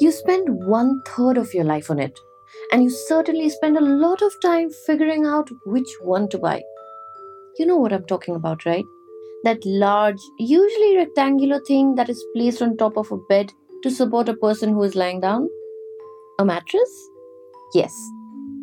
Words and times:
You 0.00 0.12
spend 0.12 0.64
one 0.64 1.02
third 1.04 1.38
of 1.38 1.52
your 1.52 1.64
life 1.64 1.90
on 1.90 1.98
it, 1.98 2.16
and 2.70 2.84
you 2.84 2.90
certainly 2.90 3.48
spend 3.50 3.76
a 3.76 3.80
lot 3.80 4.22
of 4.22 4.32
time 4.40 4.70
figuring 4.86 5.26
out 5.26 5.50
which 5.66 5.92
one 6.02 6.28
to 6.28 6.38
buy. 6.38 6.62
You 7.58 7.66
know 7.66 7.76
what 7.76 7.92
I'm 7.92 8.04
talking 8.04 8.36
about, 8.36 8.64
right? 8.64 8.84
That 9.42 9.58
large, 9.64 10.20
usually 10.38 10.96
rectangular 10.96 11.60
thing 11.66 11.96
that 11.96 12.08
is 12.08 12.24
placed 12.34 12.62
on 12.62 12.76
top 12.76 12.96
of 12.96 13.10
a 13.10 13.16
bed 13.28 13.52
to 13.82 13.90
support 13.90 14.28
a 14.28 14.34
person 14.34 14.70
who 14.70 14.84
is 14.84 14.94
lying 14.94 15.20
down? 15.20 15.48
A 16.38 16.44
mattress? 16.44 17.10
Yes. 17.74 17.92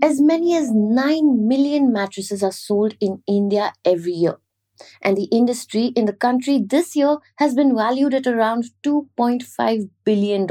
As 0.02 0.22
many 0.22 0.56
as 0.56 0.72
9 0.72 1.48
million 1.48 1.92
mattresses 1.92 2.44
are 2.44 2.52
sold 2.52 2.96
in 3.02 3.22
India 3.28 3.74
every 3.84 4.14
year. 4.14 4.38
And 5.02 5.16
the 5.16 5.30
industry 5.32 5.86
in 5.96 6.06
the 6.06 6.14
country 6.14 6.62
this 6.66 6.96
year 6.96 7.18
has 7.38 7.54
been 7.56 7.76
valued 7.76 8.14
at 8.14 8.28
around 8.28 8.66
$2.5 8.84 9.90
billion 10.04 10.48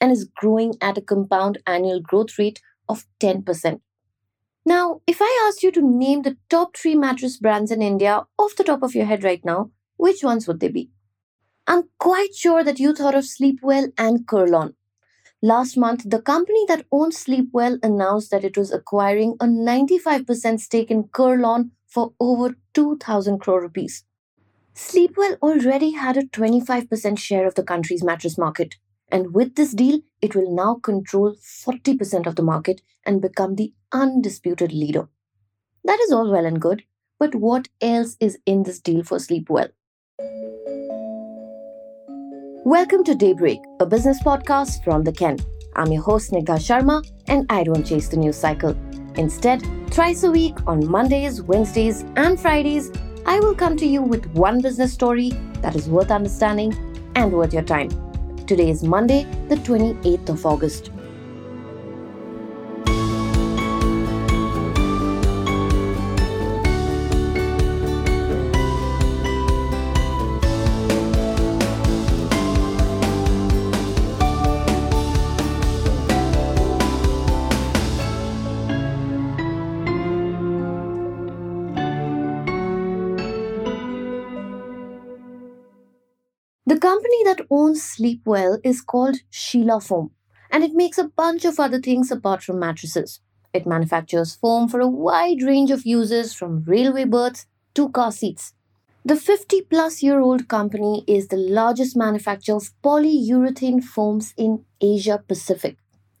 and 0.00 0.12
is 0.12 0.30
growing 0.36 0.74
at 0.80 0.98
a 0.98 1.02
compound 1.02 1.58
annual 1.66 2.00
growth 2.00 2.38
rate 2.38 2.60
of 2.88 3.04
10%. 3.20 3.80
Now, 4.64 5.00
if 5.06 5.18
I 5.20 5.46
asked 5.46 5.62
you 5.62 5.70
to 5.72 5.80
name 5.80 6.22
the 6.22 6.36
top 6.50 6.76
three 6.76 6.96
mattress 6.96 7.36
brands 7.36 7.70
in 7.70 7.82
India 7.82 8.26
off 8.36 8.56
the 8.56 8.64
top 8.64 8.82
of 8.82 8.94
your 8.94 9.06
head 9.06 9.22
right 9.22 9.44
now, 9.44 9.70
which 9.96 10.24
ones 10.24 10.48
would 10.48 10.60
they 10.60 10.68
be? 10.68 10.90
I'm 11.68 11.84
quite 11.98 12.34
sure 12.34 12.64
that 12.64 12.80
you 12.80 12.94
thought 12.94 13.14
of 13.14 13.24
Sleepwell 13.24 13.92
and 13.96 14.26
Kurlon. 14.26 14.74
Last 15.42 15.76
month, 15.76 16.08
the 16.10 16.20
company 16.20 16.64
that 16.66 16.86
owns 16.90 17.24
Sleepwell 17.24 17.78
announced 17.82 18.30
that 18.30 18.42
it 18.42 18.56
was 18.56 18.72
acquiring 18.72 19.36
a 19.38 19.44
95% 19.44 20.60
stake 20.60 20.90
in 20.90 21.04
Kurlon 21.04 21.70
for 21.86 22.12
over 22.20 22.56
2,000 22.74 23.38
crore 23.38 23.62
rupees. 23.62 24.04
Sleepwell 24.74 25.38
already 25.40 25.92
had 25.92 26.16
a 26.16 26.24
25% 26.24 27.18
share 27.18 27.46
of 27.46 27.54
the 27.54 27.62
country's 27.62 28.04
mattress 28.04 28.36
market. 28.36 28.76
And 29.08 29.32
with 29.32 29.54
this 29.54 29.72
deal, 29.72 30.00
it 30.20 30.34
will 30.34 30.54
now 30.54 30.74
control 30.74 31.34
40% 31.34 32.26
of 32.26 32.36
the 32.36 32.42
market 32.42 32.82
and 33.04 33.22
become 33.22 33.54
the 33.54 33.72
undisputed 33.92 34.72
leader. 34.72 35.08
That 35.84 36.00
is 36.00 36.12
all 36.12 36.30
well 36.30 36.44
and 36.44 36.60
good, 36.60 36.82
but 37.18 37.34
what 37.34 37.68
else 37.80 38.16
is 38.20 38.38
in 38.44 38.64
this 38.64 38.80
deal 38.80 39.02
for 39.02 39.18
Sleepwell? 39.18 39.70
Welcome 42.64 43.04
to 43.04 43.14
Daybreak, 43.14 43.60
a 43.78 43.86
business 43.86 44.20
podcast 44.22 44.82
from 44.82 45.04
The 45.04 45.12
Ken. 45.12 45.38
I'm 45.76 45.92
your 45.92 46.02
host, 46.02 46.32
Snigdha 46.32 46.58
Sharma, 46.58 47.06
and 47.28 47.46
I 47.48 47.62
don't 47.62 47.86
chase 47.86 48.08
the 48.08 48.16
news 48.16 48.36
cycle. 48.36 48.74
Instead, 49.16 49.62
thrice 49.90 50.24
a 50.24 50.30
week 50.30 50.56
on 50.66 50.86
Mondays, 50.86 51.40
Wednesdays, 51.40 52.04
and 52.16 52.38
Fridays, 52.38 52.92
I 53.24 53.40
will 53.40 53.54
come 53.54 53.76
to 53.78 53.86
you 53.86 54.02
with 54.02 54.26
one 54.32 54.60
business 54.60 54.92
story 54.92 55.30
that 55.62 55.74
is 55.74 55.88
worth 55.88 56.10
understanding 56.10 56.74
and 57.14 57.32
worth 57.32 57.52
your 57.52 57.62
time. 57.62 57.88
Today 58.46 58.70
is 58.70 58.82
Monday, 58.82 59.24
the 59.48 59.56
28th 59.56 60.28
of 60.28 60.44
August. 60.44 60.90
Company 87.06 87.24
that 87.24 87.46
owns 87.50 87.82
Sleepwell 87.82 88.58
is 88.64 88.80
called 88.80 89.18
Sheela 89.30 89.80
Foam, 89.80 90.10
and 90.50 90.64
it 90.64 90.74
makes 90.74 90.98
a 90.98 91.04
bunch 91.04 91.44
of 91.44 91.60
other 91.60 91.80
things 91.80 92.10
apart 92.10 92.42
from 92.42 92.58
mattresses. 92.58 93.20
It 93.52 93.64
manufactures 93.64 94.34
foam 94.34 94.68
for 94.68 94.80
a 94.80 94.88
wide 94.88 95.40
range 95.42 95.70
of 95.70 95.86
uses 95.86 96.34
from 96.34 96.64
railway 96.64 97.04
berths 97.04 97.46
to 97.74 97.90
car 97.90 98.10
seats. 98.10 98.54
The 99.04 99.14
50 99.14 99.62
plus 99.62 100.02
year 100.02 100.18
old 100.18 100.48
company 100.48 101.04
is 101.06 101.28
the 101.28 101.36
largest 101.36 101.96
manufacturer 101.96 102.56
of 102.56 102.72
polyurethane 102.82 103.84
foams 103.84 104.34
in 104.36 104.64
Asia 104.80 105.22
Pacific. 105.28 105.76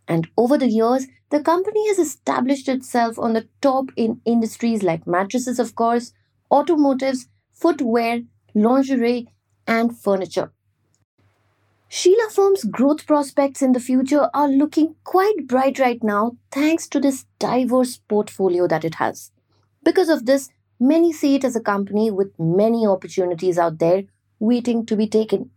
And 0.06 0.28
over 0.36 0.56
the 0.56 0.68
years, 0.68 1.08
the 1.30 1.40
company 1.40 1.88
has 1.88 1.98
established 1.98 2.68
itself 2.68 3.18
on 3.18 3.32
the 3.32 3.48
top 3.60 3.86
in 3.96 4.20
industries 4.24 4.84
like 4.84 5.04
mattresses, 5.04 5.58
of 5.58 5.74
course, 5.74 6.12
automotives, 6.48 7.26
footwear, 7.52 8.20
lingerie, 8.54 9.26
and 9.66 9.98
furniture. 9.98 10.52
Sheela 11.88 12.30
Foam's 12.32 12.64
growth 12.64 13.06
prospects 13.06 13.62
in 13.62 13.72
the 13.72 13.80
future 13.80 14.28
are 14.34 14.48
looking 14.48 14.96
quite 15.04 15.46
bright 15.46 15.78
right 15.78 16.02
now 16.02 16.36
thanks 16.50 16.88
to 16.88 16.98
this 16.98 17.26
diverse 17.38 17.98
portfolio 18.08 18.66
that 18.66 18.84
it 18.84 18.96
has. 18.96 19.30
Because 19.84 20.08
of 20.08 20.26
this, 20.26 20.50
many 20.80 21.12
see 21.12 21.36
it 21.36 21.44
as 21.44 21.54
a 21.54 21.60
company 21.60 22.10
with 22.10 22.38
many 22.40 22.84
opportunities 22.84 23.56
out 23.56 23.78
there 23.78 24.02
waiting 24.40 24.84
to 24.86 24.96
be 24.96 25.06
taken. 25.06 25.50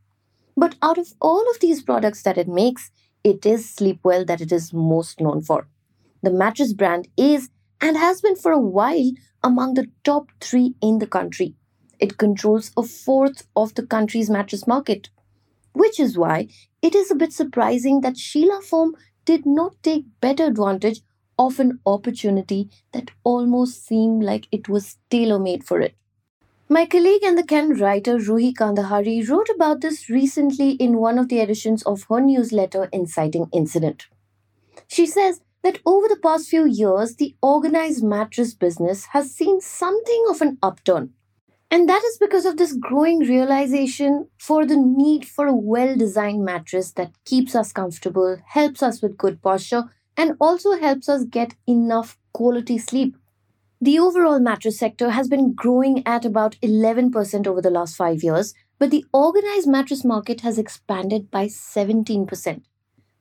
But 0.56 0.76
out 0.84 1.00
of 1.00 1.14
all 1.20 1.50
of 1.50 1.60
these 1.62 1.82
products 1.82 2.22
that 2.24 2.38
it 2.38 2.48
makes, 2.48 2.92
it 3.24 3.46
is 3.46 3.66
Sleepwell 3.66 4.28
that 4.28 4.40
it 4.40 4.52
is 4.52 4.72
most 4.72 5.20
known 5.20 5.42
for. 5.42 5.68
The 6.22 6.32
mattress 6.32 6.74
brand 6.74 7.08
is 7.18 7.50
and 7.82 7.98
has 7.98 8.22
been 8.22 8.36
for 8.36 8.52
a 8.52 8.60
while 8.60 9.12
among 9.44 9.74
the 9.74 9.88
top 10.04 10.30
three 10.40 10.76
in 10.82 11.00
the 11.00 11.08
country. 11.08 11.56
It 11.98 12.18
controls 12.18 12.72
a 12.78 12.84
fourth 12.84 13.48
of 13.56 13.74
the 13.74 13.86
country's 13.86 14.30
mattress 14.30 14.68
market, 14.68 15.10
which 15.74 16.00
is 16.00 16.18
why 16.18 16.48
it 16.82 16.96
is 16.96 17.12
a 17.12 17.16
bit 17.16 17.34
surprising 17.34 18.02
that 18.02 18.16
Sheela 18.16 18.64
Foam 18.64 18.96
did 19.26 19.46
not 19.46 19.76
take 19.84 20.06
better 20.22 20.46
advantage 20.46 21.02
of 21.38 21.60
an 21.60 21.80
opportunity 21.86 22.70
that 22.92 23.12
almost 23.24 23.86
seemed 23.86 24.24
like 24.24 24.48
it 24.52 24.68
was 24.68 24.98
tailor 25.10 25.40
made 25.40 25.64
for 25.64 25.80
it. 25.80 25.96
My 26.68 26.86
colleague 26.86 27.24
and 27.24 27.38
the 27.38 27.44
Ken 27.44 27.74
writer 27.74 28.18
Ruhi 28.18 28.54
Kandahari 28.54 29.28
wrote 29.28 29.50
about 29.56 29.82
this 29.82 30.10
recently 30.10 30.72
in 30.72 30.98
one 30.98 31.18
of 31.18 31.30
the 31.30 31.40
editions 31.40 31.82
of 31.84 32.04
her 32.10 32.22
newsletter 32.22 32.90
Inciting 32.92 33.48
Incident. 33.52 34.08
She 34.88 35.06
says 35.06 35.42
that 35.64 35.80
over 35.86 36.08
the 36.08 36.20
past 36.22 36.48
few 36.48 36.66
years, 36.66 37.16
the 37.16 37.36
organized 37.42 38.04
mattress 38.04 38.54
business 38.54 39.06
has 39.14 39.34
seen 39.34 39.62
something 39.62 40.26
of 40.30 40.42
an 40.42 40.58
upturn 40.62 41.14
and 41.72 41.88
that 41.88 42.04
is 42.04 42.18
because 42.18 42.46
of 42.46 42.58
this 42.58 42.74
growing 42.74 43.20
realization 43.20 44.28
for 44.40 44.66
the 44.66 44.78
need 44.78 45.26
for 45.28 45.48
a 45.48 45.56
well 45.56 45.96
designed 45.96 46.44
mattress 46.44 46.92
that 46.94 47.12
keeps 47.26 47.56
us 47.56 47.72
comfortable, 47.72 48.38
helps 48.48 48.82
us 48.82 49.02
with 49.02 49.18
good 49.18 49.42
posture, 49.42 49.84
and 50.18 50.36
also 50.40 50.80
helps 50.80 51.08
us 51.08 51.24
get 51.26 51.56
enough 51.68 52.18
quality 52.34 52.78
sleep. 52.78 53.16
The 53.82 54.00
overall 54.00 54.40
mattress 54.40 54.80
sector 54.80 55.12
has 55.12 55.28
been 55.28 55.54
growing 55.54 56.04
at 56.08 56.26
about 56.26 56.58
11% 56.62 57.48
over 57.48 57.62
the 57.62 57.70
last 57.72 57.96
five 57.98 58.24
years, 58.24 58.54
but 58.80 58.92
the 58.92 59.06
organized 59.14 59.68
mattress 59.68 60.06
market 60.06 60.42
has 60.42 60.58
expanded 60.58 61.30
by 61.32 61.48
17%. 61.48 62.64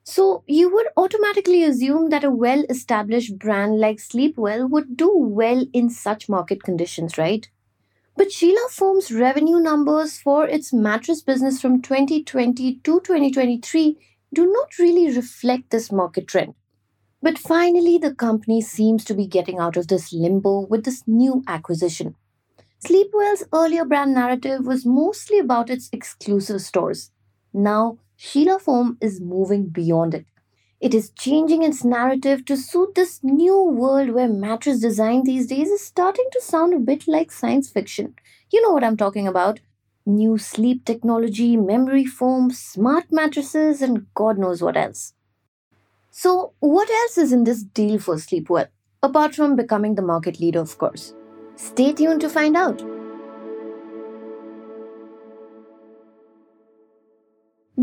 So, 0.04 0.42
you 0.46 0.72
would 0.72 0.86
automatically 0.96 1.64
assume 1.64 2.10
that 2.10 2.24
a 2.24 2.30
well 2.30 2.64
established 2.70 3.38
brand 3.38 3.78
like 3.80 3.98
Sleepwell 3.98 4.70
would 4.70 4.96
do 4.96 5.12
well 5.14 5.66
in 5.72 5.90
such 5.90 6.28
market 6.28 6.62
conditions, 6.62 7.18
right? 7.18 7.48
But 8.18 8.30
Sheela 8.30 8.68
Foam's 8.68 9.12
revenue 9.12 9.60
numbers 9.60 10.18
for 10.18 10.44
its 10.44 10.72
mattress 10.72 11.22
business 11.22 11.60
from 11.60 11.80
2020 11.80 12.74
to 12.74 13.00
2023 13.00 13.96
do 14.34 14.52
not 14.52 14.76
really 14.76 15.14
reflect 15.14 15.70
this 15.70 15.92
market 15.92 16.26
trend. 16.26 16.54
But 17.22 17.38
finally, 17.38 17.96
the 17.96 18.12
company 18.12 18.60
seems 18.60 19.04
to 19.04 19.14
be 19.14 19.28
getting 19.28 19.60
out 19.60 19.76
of 19.76 19.86
this 19.86 20.12
limbo 20.12 20.66
with 20.66 20.84
this 20.84 21.04
new 21.06 21.44
acquisition. 21.46 22.16
Sleepwell's 22.80 23.44
earlier 23.54 23.84
brand 23.84 24.14
narrative 24.14 24.66
was 24.66 24.84
mostly 24.84 25.38
about 25.38 25.70
its 25.70 25.88
exclusive 25.92 26.60
stores. 26.60 27.12
Now, 27.54 27.98
Sheela 28.18 28.60
Foam 28.60 28.98
is 29.00 29.20
moving 29.20 29.68
beyond 29.68 30.14
it. 30.14 30.26
It 30.80 30.94
is 30.94 31.10
changing 31.10 31.64
its 31.64 31.84
narrative 31.84 32.44
to 32.44 32.56
suit 32.56 32.94
this 32.94 33.18
new 33.24 33.60
world 33.64 34.10
where 34.10 34.28
mattress 34.28 34.78
design 34.78 35.24
these 35.24 35.48
days 35.48 35.68
is 35.68 35.84
starting 35.84 36.26
to 36.32 36.40
sound 36.40 36.72
a 36.72 36.78
bit 36.78 37.08
like 37.08 37.32
science 37.32 37.68
fiction. 37.68 38.14
You 38.52 38.62
know 38.62 38.70
what 38.70 38.84
I'm 38.84 38.96
talking 38.96 39.26
about. 39.26 39.58
New 40.06 40.38
sleep 40.38 40.84
technology, 40.84 41.56
memory 41.56 42.06
foam, 42.06 42.50
smart 42.52 43.06
mattresses, 43.10 43.82
and 43.82 44.06
God 44.14 44.38
knows 44.38 44.62
what 44.62 44.76
else. 44.76 45.14
So, 46.12 46.52
what 46.60 46.88
else 46.88 47.18
is 47.18 47.32
in 47.32 47.44
this 47.44 47.62
deal 47.62 47.98
for 47.98 48.14
Sleepwell? 48.14 48.68
Apart 49.02 49.34
from 49.34 49.56
becoming 49.56 49.96
the 49.96 50.02
market 50.02 50.40
leader, 50.40 50.60
of 50.60 50.78
course. 50.78 51.12
Stay 51.56 51.92
tuned 51.92 52.20
to 52.20 52.28
find 52.28 52.56
out. 52.56 52.97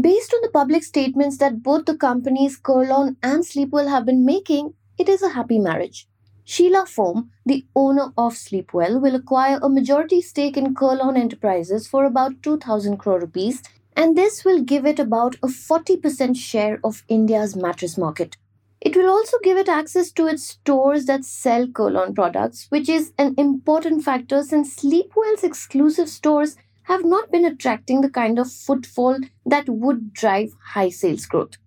Based 0.06 0.32
on 0.36 0.42
the 0.44 0.50
public 0.50 0.84
statements 0.84 1.38
that 1.38 1.64
both 1.64 1.86
the 1.86 1.98
companies 1.98 2.60
Kurlon 2.60 3.16
and 3.24 3.44
Sleepwell 3.44 3.90
have 3.90 4.06
been 4.06 4.24
making, 4.24 4.76
it 5.00 5.10
is 5.10 5.24
a 5.24 5.30
happy 5.30 5.58
marriage. 5.58 6.08
Sheela 6.46 6.88
Foam, 6.88 7.32
the 7.44 7.66
owner 7.76 8.14
of 8.16 8.34
Sleepwell, 8.34 9.02
will 9.02 9.16
acquire 9.16 9.58
a 9.64 9.68
majority 9.68 10.22
stake 10.22 10.58
in 10.58 10.76
Kurlon 10.76 11.18
Enterprises 11.18 11.88
for 11.88 12.06
about 12.06 12.44
2,000 12.44 12.98
crore 12.98 13.20
rupees, 13.20 13.64
and 13.96 14.16
this 14.16 14.46
will 14.46 14.62
give 14.62 14.86
it 14.86 15.00
about 15.00 15.38
a 15.42 15.48
40% 15.48 16.38
share 16.38 16.80
of 16.84 17.02
India's 17.08 17.56
mattress 17.56 17.98
market. 17.98 18.38
It 18.80 18.96
will 18.96 19.10
also 19.10 19.40
give 19.42 19.58
it 19.58 19.68
access 19.68 20.12
to 20.12 20.28
its 20.28 20.44
stores 20.44 21.06
that 21.08 21.26
sell 21.26 21.66
Kurlon 21.66 22.14
products, 22.14 22.68
which 22.70 22.90
is 22.90 23.12
an 23.18 23.34
important 23.40 24.04
factor 24.04 24.44
since 24.44 24.76
Sleepwell's 24.76 25.44
exclusive 25.44 26.10
stores 26.10 26.58
have 26.86 27.06
not 27.06 27.32
been 27.32 27.46
attracting 27.46 28.02
the 28.02 28.10
kind 28.10 28.40
of 28.40 28.52
footfall 28.52 29.20
that 29.46 29.70
would 29.70 30.14
drive 30.14 30.54
high 30.74 30.90
sales 30.90 31.26
growth. 31.26 31.58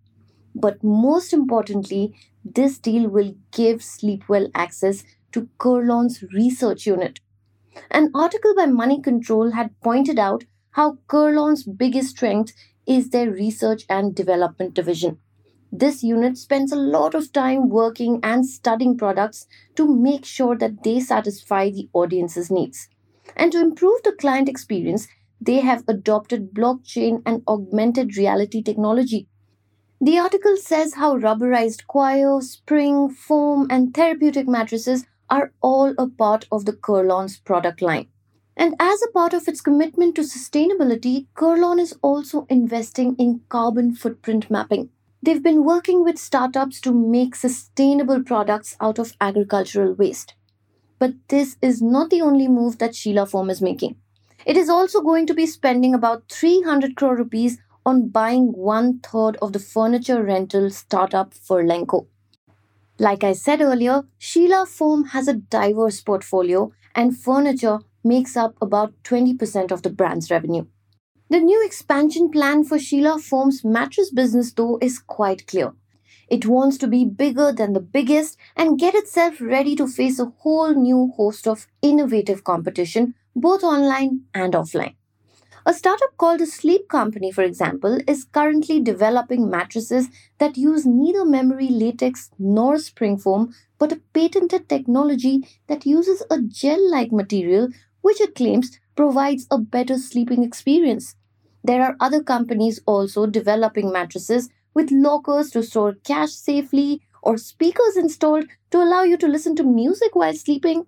But 0.55 0.83
most 0.85 1.33
importantly, 1.33 2.15
this 2.45 2.79
deal 2.79 3.09
will 3.09 3.35
give 3.53 3.81
Sleepwell 3.81 4.51
access 4.55 5.05
to 5.33 5.49
Kurlon's 5.59 6.23
research 6.33 6.87
unit. 6.87 7.21
An 7.91 8.11
article 8.15 8.55
by 8.55 8.67
Money 8.67 9.01
Control 9.01 9.51
had 9.53 9.79
pointed 9.81 10.19
out 10.19 10.45
how 10.73 10.99
Kurlon's 11.09 11.65
biggest 11.65 12.11
strength 12.11 12.53
is 12.87 13.11
their 13.11 13.31
research 13.31 13.85
and 13.91 14.15
development 14.15 14.75
division. 14.75 15.19
This 15.73 16.03
unit 16.03 16.39
spends 16.39 16.73
a 16.73 16.77
lot 16.77 17.15
of 17.15 17.33
time 17.33 17.69
working 17.69 18.21
and 18.23 18.47
studying 18.47 18.97
products 18.97 19.47
to 19.77 19.87
make 19.87 20.25
sure 20.25 20.57
that 20.57 20.83
they 20.83 21.01
satisfy 21.01 21.71
the 21.71 21.89
audience's 21.93 22.51
needs. 22.51 22.89
And 23.39 23.53
to 23.53 23.61
improve 23.61 24.03
the 24.03 24.13
client 24.13 24.49
experience, 24.49 25.09
they 25.41 25.61
have 25.61 25.85
adopted 25.89 26.53
blockchain 26.53 27.23
and 27.25 27.43
augmented 27.49 28.17
reality 28.17 28.63
technology. 28.63 29.29
The 30.01 30.19
article 30.19 30.57
says 30.57 30.95
how 30.95 31.17
rubberized 31.17 31.87
coir, 31.87 32.41
spring, 32.43 33.11
foam, 33.11 33.67
and 33.71 33.95
therapeutic 33.95 34.47
mattresses 34.47 35.07
are 35.31 35.53
all 35.61 35.95
a 35.99 36.09
part 36.09 36.47
of 36.51 36.65
the 36.65 36.73
Kurlon's 36.73 37.39
product 37.39 37.81
line. 37.81 38.09
And 38.57 38.75
as 38.81 39.01
a 39.03 39.13
part 39.13 39.35
of 39.35 39.47
its 39.47 39.61
commitment 39.61 40.17
to 40.17 40.23
sustainability, 40.23 41.27
Kurlon 41.37 41.79
is 41.79 41.97
also 42.03 42.47
investing 42.51 43.15
in 43.17 43.43
carbon 43.49 43.95
footprint 43.95 44.51
mapping. 44.51 44.91
They've 45.23 45.43
been 45.43 45.65
working 45.65 46.03
with 46.05 46.19
startups 46.19 46.81
to 46.83 46.93
make 46.93 47.35
sustainable 47.37 48.23
products 48.23 48.77
out 48.81 48.99
of 48.99 49.15
agricultural 49.21 49.95
waste. 49.95 50.35
But 50.99 51.15
this 51.29 51.57
is 51.63 51.81
not 51.81 52.11
the 52.11 52.23
only 52.23 52.49
move 52.49 52.79
that 52.79 52.93
Sheela 52.93 53.29
Foam 53.29 53.51
is 53.51 53.63
making. 53.63 53.97
It 54.45 54.57
is 54.57 54.69
also 54.69 55.01
going 55.01 55.27
to 55.27 55.35
be 55.35 55.47
spending 55.47 55.95
about 55.95 56.29
300 56.31 56.97
crore 56.97 57.17
rupees 57.17 57.59
on 57.85 58.09
buying 58.09 58.53
one 58.53 59.01
third 59.01 59.37
of 59.41 59.53
the 59.53 59.59
furniture 59.59 60.23
rental 60.23 60.71
startup 60.71 61.33
Furlenco. 61.35 62.07
Like 62.99 63.23
I 63.23 63.33
said 63.33 63.61
earlier, 63.61 64.05
Sheela 64.21 64.67
Foam 64.67 65.05
has 65.07 65.29
a 65.29 65.35
diverse 65.35 66.01
portfolio 66.01 66.73
and 66.95 67.17
furniture 67.17 67.79
makes 68.03 68.37
up 68.37 68.57
about 68.61 68.95
20% 69.05 69.71
of 69.71 69.83
the 69.83 69.91
brand's 69.91 70.31
revenue. 70.31 70.67
The 71.31 71.41
new 71.41 71.65
expansion 71.65 72.31
plan 72.31 72.65
for 72.65 72.79
Sheela 72.79 73.21
Foam's 73.21 73.65
mattress 73.65 74.11
business, 74.11 74.53
though, 74.53 74.79
is 74.81 74.99
quite 74.99 75.47
clear. 75.47 75.75
It 76.31 76.47
wants 76.47 76.79
to 76.79 76.87
be 76.87 77.05
bigger 77.05 77.53
than 77.53 77.73
the 77.73 77.81
biggest 77.81 78.37
and 78.57 78.79
get 78.79 78.95
itself 78.95 79.41
ready 79.41 79.75
to 79.77 79.87
face 79.87 80.19
a 80.19 80.33
whole 80.39 80.75
new 80.75 81.13
host 81.17 81.47
of 81.49 81.67
innovative 81.83 82.45
competition, 82.45 83.15
both 83.35 83.63
online 83.65 84.23
and 84.35 84.53
offline. 84.55 84.95
A 85.67 85.75
startup 85.75 86.17
called 86.17 86.41
the 86.41 86.47
Sleep 86.47 86.89
Company, 86.89 87.31
for 87.31 87.43
example, 87.43 87.99
is 88.07 88.25
currently 88.25 88.81
developing 88.81 89.51
mattresses 89.51 90.09
that 90.39 90.57
use 90.57 90.87
neither 90.87 91.25
memory 91.25 91.69
latex 91.69 92.31
nor 92.39 92.79
spring 92.79 93.19
foam, 93.19 93.55
but 93.79 93.93
a 93.93 94.01
patented 94.15 94.69
technology 94.69 95.47
that 95.67 95.85
uses 95.85 96.23
a 96.31 96.41
gel 96.41 96.91
like 96.91 97.13
material, 97.13 97.69
which 98.01 98.21
it 98.21 98.35
claims 98.35 98.81
provides 98.97 99.47
a 99.51 99.59
better 99.59 99.99
sleeping 99.99 100.43
experience. 100.43 101.17
There 101.63 101.83
are 101.83 101.97
other 102.01 102.23
companies 102.23 102.81
also 102.87 103.27
developing 103.27 103.93
mattresses 103.93 104.49
with 104.79 104.93
lockers 104.93 105.51
to 105.51 105.63
store 105.69 105.95
cash 106.05 106.31
safely 106.31 107.03
or 107.21 107.37
speakers 107.37 107.97
installed 107.97 108.45
to 108.71 108.79
allow 108.79 109.03
you 109.03 109.17
to 109.17 109.27
listen 109.27 109.57
to 109.57 109.65
music 109.65 110.15
while 110.15 110.35
sleeping. 110.35 110.87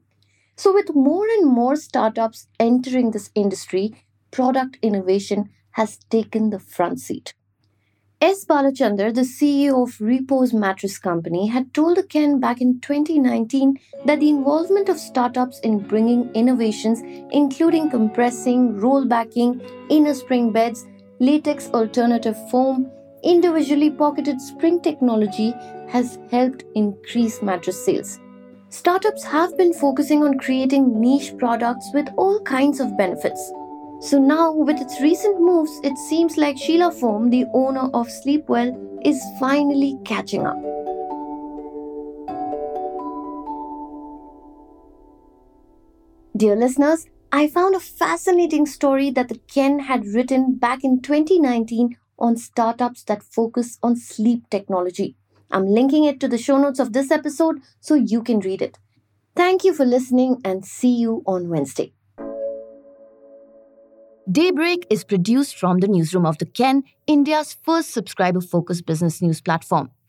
So, 0.57 0.73
with 0.73 0.95
more 0.95 1.27
and 1.27 1.51
more 1.51 1.75
startups 1.75 2.47
entering 2.61 3.11
this 3.11 3.31
industry, 3.35 4.05
product 4.31 4.79
innovation 4.81 5.51
has 5.73 5.97
taken 6.09 6.51
the 6.51 6.61
front 6.61 7.01
seat. 7.01 7.35
S. 8.21 8.45
Balachandar, 8.45 9.13
the 9.15 9.23
CEO 9.23 9.83
of 9.83 9.99
Repose 9.99 10.53
Mattress 10.53 10.99
Company, 10.99 11.49
had 11.49 11.73
told 11.75 11.97
the 11.97 12.03
Ken 12.05 12.39
back 12.39 12.61
in 12.61 12.79
2019 12.81 13.77
that 14.05 14.21
the 14.21 14.29
involvement 14.29 14.89
of 14.89 14.99
startups 14.99 15.59
in 15.61 15.79
bringing 15.79 16.31
innovations, 16.35 17.01
including 17.33 17.91
compressing, 17.91 18.75
rollbacking, 18.75 19.53
inner 19.89 20.15
spring 20.15 20.53
beds, 20.53 20.87
latex 21.19 21.71
alternative 21.71 22.37
foam, 22.51 22.91
individually 23.23 23.91
pocketed 23.91 24.41
spring 24.41 24.81
technology, 24.81 25.55
has 25.89 26.19
helped 26.31 26.65
increase 26.75 27.43
mattress 27.43 27.85
sales. 27.85 28.19
Startups 28.69 29.25
have 29.25 29.57
been 29.59 29.73
focusing 29.73 30.23
on 30.23 30.39
creating 30.39 31.01
niche 31.01 31.37
products 31.39 31.91
with 31.93 32.09
all 32.17 32.41
kinds 32.43 32.79
of 32.79 32.97
benefits. 32.97 33.53
So 34.01 34.19
now, 34.19 34.53
with 34.53 34.81
its 34.81 35.01
recent 35.01 35.41
moves, 35.41 35.81
it 35.83 35.99
seems 35.99 36.37
like 36.37 36.57
Sheela 36.57 36.93
Foam, 36.93 37.29
the 37.31 37.47
owner 37.53 37.91
of 37.93 38.09
Sleepwell, 38.09 38.75
is 39.05 39.21
finally 39.39 39.99
catching 40.05 40.47
up. 40.47 40.57
Dear 46.37 46.57
listeners, 46.57 47.07
I 47.33 47.49
found 47.49 47.75
a 47.75 47.81
fascinating 47.81 48.65
story 48.65 49.11
that 49.11 49.29
the 49.29 49.39
Ken 49.53 49.81
had 49.81 50.07
written 50.07 50.55
back 50.55 50.83
in 50.83 51.03
2019 51.03 51.97
on 52.21 52.37
startups 52.37 53.03
that 53.05 53.23
focus 53.23 53.79
on 53.83 53.97
sleep 53.97 54.49
technology. 54.51 55.17
I'm 55.51 55.67
linking 55.67 56.05
it 56.05 56.21
to 56.21 56.29
the 56.29 56.39
show 56.39 56.59
notes 56.59 56.79
of 56.79 56.93
this 56.93 57.11
episode 57.11 57.61
so 57.81 57.95
you 57.95 58.23
can 58.23 58.41
read 58.41 58.63
it. 58.63 58.79
Thank 59.35 59.65
you 59.65 59.73
for 59.73 59.85
listening 59.85 60.41
and 60.45 60.65
see 60.65 60.95
you 60.95 61.23
on 61.27 61.49
Wednesday. 61.49 61.93
Daybreak 64.31 64.87
is 64.91 65.03
produced 65.03 65.59
from 65.59 65.79
the 65.79 65.89
newsroom 65.89 66.25
of 66.25 66.39
the 66.39 66.47
Ken, 66.47 66.85
India's 67.07 67.57
first 67.65 67.91
subscriber 67.91 68.41
focused 68.41 68.87
business 68.87 69.21
news 69.21 69.41
platform. 69.41 69.91